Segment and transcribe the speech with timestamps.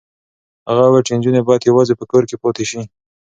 [0.69, 2.81] هغه وویل چې نجونې باید یوازې په کور کې پاتې شي.